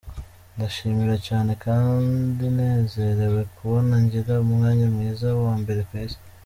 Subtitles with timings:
[0.55, 6.19] "Ndashima cane kandi ndanezerewe kubona ngira umwanya mwiza wa mbere kw'isi.